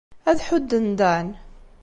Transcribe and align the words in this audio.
Ad 0.29 0.39
ḥudden 0.47 0.87
Dan. 0.99 1.27